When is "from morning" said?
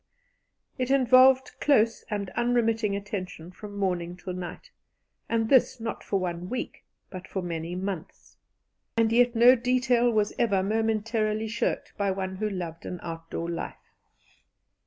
3.51-4.17